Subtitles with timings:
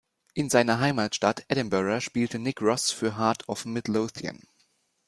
[0.33, 4.41] In seiner Heimatstadt Edinburgh spielte Nick Ross für Heart of Midlothian.